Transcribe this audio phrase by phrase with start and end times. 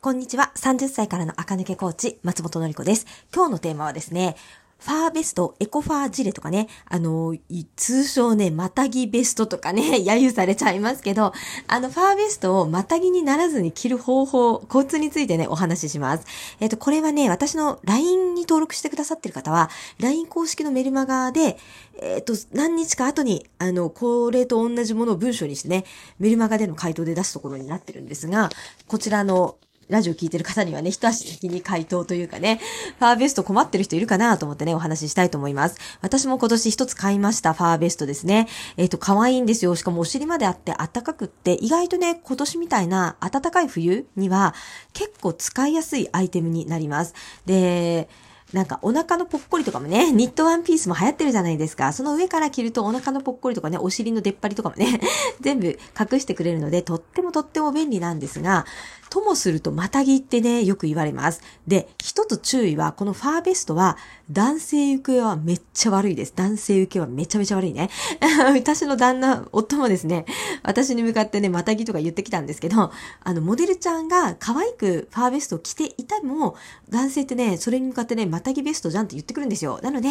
[0.00, 0.52] こんにちは。
[0.54, 3.06] 30歳からの赤抜けコーチ、松本のり子です。
[3.34, 4.36] 今日のテーマはですね、
[4.78, 7.34] ファーベスト、エコファージレとかね、あの、
[7.74, 11.32] 通称ね、またぎベストとかね、 揶揄されちゃいますけど、
[11.66, 16.26] あの、ファーベストをまたぎにならずに着る方法、コツについてね、お話しします。
[16.60, 21.58] えっ、と、これはね、私の LINE に登録してくださってる方は、LINE 公式のメルマガで、
[22.00, 25.84] えっ、と、何日か後に、あの、これと同じものを文章にしてね、
[26.20, 28.50] メルマガでの回答で出すところになってるんですが、
[28.86, 29.56] こちらの
[29.88, 32.60] ラジオ聞いてる方にはね、一足先に回答というかね、
[32.98, 35.78] ファーベスト困ってる人いるかなと思ってね、お話ししたいと思います。
[36.00, 38.48] 私も今年一つ買いました、ファーベストですね。
[38.76, 39.76] えっ、と、可愛いんですよ。
[39.76, 44.54] しかもお尻まであって暖かくって、意外とね、今年みたいな暖かい冬には
[44.92, 47.14] 結構使いやすいアイテムになります。
[47.44, 48.08] で、
[48.52, 51.92] なんかお腹のぽっこりとかもね、ニットワンピースも流行ってるじゃないですか。
[51.92, 55.00] その上から着るとお腹のぽっこりとかね、お尻の出っ張りとかもね、
[55.40, 58.64] 全部隠してくれるので、とってもとっても便利なんですが、
[59.10, 61.42] ともするとまたぎってね、よく言われます。
[61.66, 63.96] で、一つ注意は、このファーベストは、
[64.30, 66.32] 男性受けはめっちゃ悪いです。
[66.34, 67.90] 男性受けはめちゃめちゃ悪いね。
[68.54, 70.26] 私の旦那、夫もですね、
[70.62, 72.90] 私に向かってね、またぎとか言ってきたんですけど、
[73.22, 76.56] あの、モデルちゃんが可愛くファーベストを着ていたも、
[76.90, 79.78] 男性ってね、それに向かってね、またぎベストじゃんって言ってくるんですよ。
[79.82, 80.08] なので、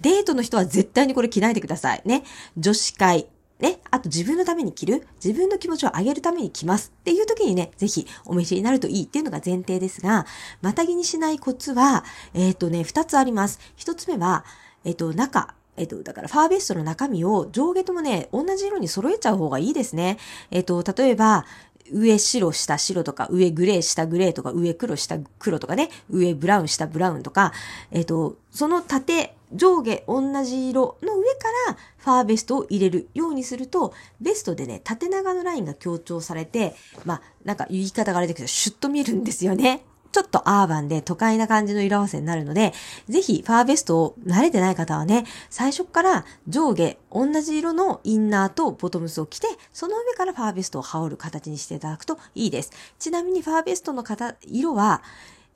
[0.00, 2.02] デートの人は絶対にこれ着ないでください。
[2.04, 2.24] ね。
[2.56, 3.28] 女子会、
[3.60, 10.26] ね、あと自分のために着る、自分の気持ちを上げるために着ますっていう時にね、ぜひお召しになるといいっていうのが前提ですが、
[10.62, 13.58] またぎにしないコツは、えっ、ー、とね、二つあります。
[13.76, 14.44] 一つ目は、
[14.84, 20.18] えっ、ー、と、中、えっ、と、だからファーベストの中身を上下ともね、同じ色に揃えちゃう方がいいですね。
[20.50, 21.44] えっ、と、例えば、
[21.92, 27.52] 上白下白とか、上グレー下グレーとか、上黒下黒とかね、上ブラウン下ブラウンとか、
[27.90, 39.84] えっ、と、その縦、上下同じ色の上からファーベストを入れるようにすると、ベストでね、縦長のラインが強調されて、まあ、なんか言い方があれだけど、シュッと見えるんですよね。
[40.10, 42.72] ちょっとアーバンで都会な感じの色合わせになるので、
[43.08, 52.72] ぜひファーベストを慣れてない方はね、最初から上下同じ色のインナーとボトムスを着て、その上からファーベストを羽織る形にしていただくといいです。
[52.98, 55.02] ちなみにファーベストの型、色は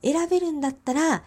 [0.02, 1.22] 選べるんだったら、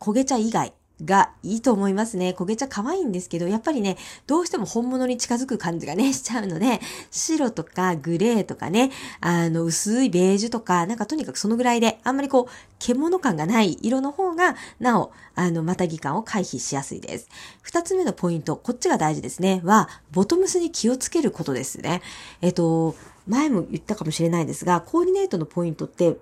[0.00, 2.34] 焦げ茶以外、がいいと思いますね。
[2.38, 3.96] 焦げ茶可愛いんですけど、やっぱりね、
[4.26, 17.28] どうしても本物に近づく感じがね、 しちゃうので、白とかグレーとかね、あの、薄いベージュとか、なんかとにかくそのぐらいで、あんまりこう、獣感がない色の方が、なお、あの、またぎ感を回避しやすいです。
[17.62, 22.02] 二つ目のポイント、こっちが大事ですね、は、ボトムスに気をつけることですね。
[22.40, 22.94] えっと、
[23.26, 26.16] 前も言ったかもしれないですが、コーディネートのポイントって、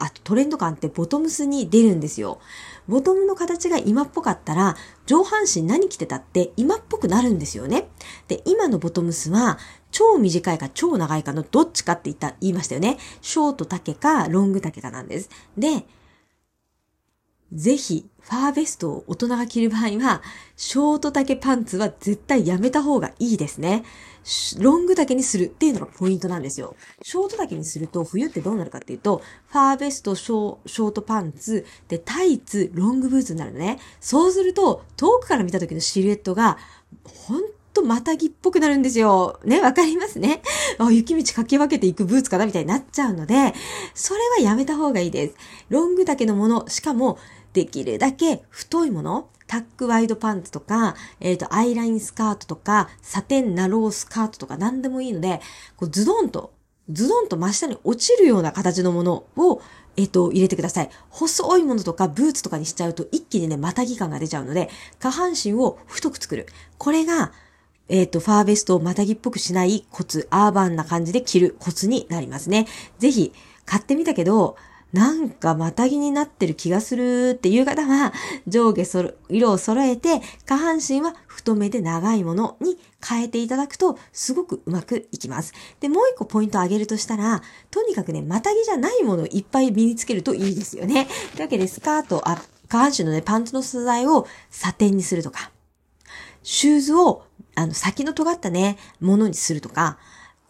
[0.00, 2.40] あとトレンド感ってボトムスに出るんですよ。
[2.88, 7.88] ボトムの形が今っぽかったら、上半身何着てたって今っぽくなるんですよね。
[8.26, 9.58] で、今のボトムスは、
[9.92, 12.98] 超短いか超長いかのどっちかって言った、言いましたよね。
[13.20, 15.28] ショート丈かロング丈かなんです。
[15.56, 15.84] で、
[17.52, 20.22] ぜひ、ファーベストを大人が着る場合は、
[20.56, 23.84] ショート丈パンツは絶対やめた方がいいですね。
[24.58, 26.76] ロング丈にするっていうのがポイントなんですよ。
[27.02, 33.78] ショート丈にすると冬ってどうなるかっていうと、ファーベスト、ショートパンツ、で、タイツ、ロングブーツになるのね。
[34.00, 36.58] そうすると、遠くから見た時のシルエットが、
[37.04, 39.40] ほんとまたぎっぽくなるんですよ。
[39.44, 40.42] ね、わかりますね。
[40.78, 43.54] あ、雪道駆け分けていくブーツかなみたいになっちゃうので、
[43.94, 45.34] それはやめた方がいいです。
[45.68, 47.18] ロング丈のもの、しかも、
[47.52, 55.40] できるだけ太いもの、タックワイドパンツとか、えっ、ー、と、アイラインスカートとか、サテンナロースカートとか何でもいいので、
[55.76, 56.52] こうズドンと、
[56.88, 59.60] ズドンと真下に落ちるような形のものを、
[59.96, 60.90] えっ、ー、と、入れてください。
[61.08, 66.46] 細いものとかブーツとかにしちゃうと一気にね、またぎ感が出ちゃうので、下半身を太く作る。
[66.78, 67.32] これが、
[67.88, 72.68] えっ、ー、と、ファーベストをまたぎっぽくしないコツ、アーバンな感じで着るコツになりますね。
[73.00, 73.32] ぜひ、
[73.64, 74.56] 買ってみたけど、
[74.92, 78.12] なんかまたぎになってる気がするっていう方は、
[78.48, 85.52] 上下そ色を揃えて、下半身は太めで長いものに変えていただくと、すごくうまくいきます。
[85.78, 87.40] で、もう一個ポイントを挙げるとしたら、
[87.70, 91.06] とにかくね、またぎじゃないものをいっぱい身につけるといいですよね。
[91.34, 95.52] というわけで、スカート、あ、下半身のね、パンツの素材をサテンにするとか、
[96.42, 97.22] シューズを、
[97.54, 99.98] あの、先の尖ったね、ものにするとか、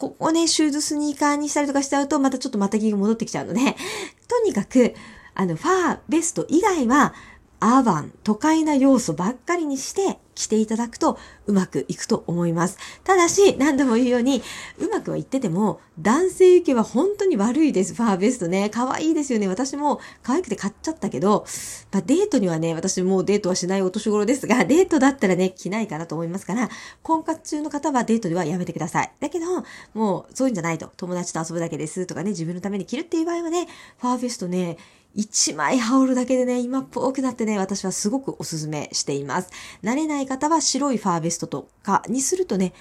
[0.01, 3.61] ここね、シューズスニーカーにしたりとかしちゃうと、またちょっとまたぎが戻ってきちゃうので、
[4.29, 4.95] とにかく、
[5.35, 7.13] あの、ファーベスト以外は、
[7.61, 12.79] アーバン、都会な要素ばっかりにして着ていただくとうまくいくと思います。
[13.05, 14.43] ただし、何度も言うように、
[14.79, 17.95] うまくはいってても、男性受けは本当に悪いです。
[17.95, 18.71] ファーベストね。
[18.71, 19.49] 可愛いですよね。
[19.49, 21.45] 私も可愛くて買っちゃったけど、
[21.93, 26.71] まあ、デートにはね、私もうデートはしないお年頃ですが、デートだったらね、着ないかなと思いますから、
[27.03, 29.13] 婚活中の方はデートではやめてください。
[29.21, 29.47] だけど、
[29.93, 30.91] もうそういうんじゃないと。
[30.97, 34.79] 友達と遊ぶだけですとかね、自分のために着るっていう場合はね、ファーベストね、
[35.17, 39.51] 1枚羽織るだけでね、今っぽくなってね、私はすごくおすすめしています。
[39.83, 42.73] 慣れない方は白いファーベストとかにするとね、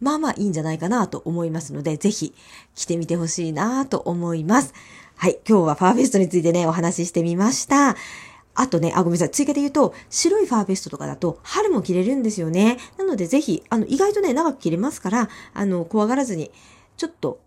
[0.00, 2.34] まあまあいいんじゃないかなと思いますので、ぜひ
[2.74, 4.74] 着てみてほしいなと思います。
[5.16, 7.96] はい、今日はファーベストについてね、お話ししてみました。
[8.54, 9.30] あとね、あ、ごめんなさい。
[9.30, 12.78] 追加で言うと、白いファーベストとかだと、春も着れるんですよね。
[12.96, 16.50] なので、ぜひ、あの、意外とね、長く着れますから、あの、怖がらずに、
[16.96, 17.38] ちょっと、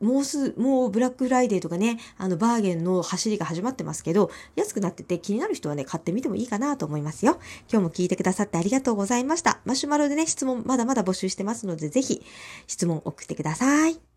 [0.00, 7.38] もうす、もうブラックフライデーとかね、あの、バーゲンの走りが始まってますけど、安くなってて気になる人はね、買ってみてもいいかなと思いますよ。
[7.70, 9.60] 今日も聞いてくださってありがとうございました。
[9.66, 12.22] マシュマロでね、質問まだまだ募集してますので、ぜひ、
[12.66, 14.09] 質問送ってください。